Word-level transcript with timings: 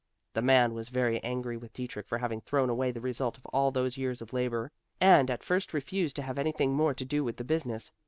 The 0.33 0.41
man 0.41 0.73
was 0.73 0.89
very 0.89 1.23
angry 1.23 1.57
with 1.57 1.73
Dietrich 1.73 2.07
for 2.07 2.17
having 2.17 2.41
thrown 2.41 2.71
away 2.71 2.89
the 2.89 2.99
result 2.99 3.37
of 3.37 3.45
all 3.45 3.69
those 3.69 3.99
years 3.99 4.19
of 4.19 4.33
labor, 4.33 4.71
and 4.99 5.29
at 5.29 5.43
first 5.43 5.75
refused 5.75 6.15
to 6.15 6.23
have 6.23 6.39
anything 6.39 6.73
more 6.73 6.95
to 6.95 7.05
do 7.05 7.23
with 7.23 7.37
the 7.37 7.43
business. 7.43 7.91